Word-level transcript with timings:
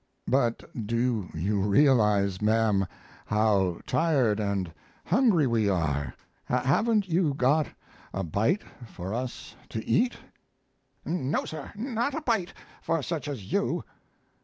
"But 0.27 0.63
do 0.87 1.29
you 1.35 1.61
realize, 1.61 2.41
ma'am, 2.41 2.87
how 3.27 3.81
tired 3.85 4.39
and 4.39 4.73
hungry 5.05 5.45
we 5.45 5.69
are? 5.69 6.15
Haven't 6.45 7.07
you 7.07 7.35
got 7.35 7.67
a 8.11 8.23
bite 8.23 8.63
for 8.87 9.13
us 9.13 9.55
to 9.69 9.85
eat?" 9.85 10.17
"No, 11.05 11.45
sir, 11.45 11.71
not 11.75 12.15
a 12.15 12.21
bite 12.21 12.51
for 12.81 13.03
such 13.03 13.27
as 13.27 13.53
you." 13.53 13.83